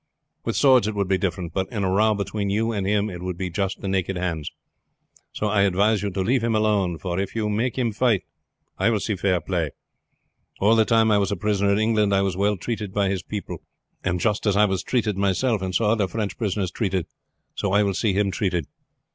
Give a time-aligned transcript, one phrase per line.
[0.43, 3.21] "With swords it would be different, but in a row between you and him it
[3.21, 4.49] would be just the naked hands.
[5.31, 8.23] So I advise you to leave him alone, for if you make him fight
[8.79, 9.69] I will see fair play.
[10.59, 13.21] All the time I was a prisoner in England I was well treated by his
[13.21, 13.61] people,
[14.03, 17.05] and just as I was treated myself and saw other French prisoners treated
[17.53, 18.65] so I will see him treated.